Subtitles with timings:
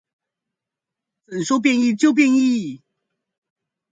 [1.27, 2.81] 怎說變異就變異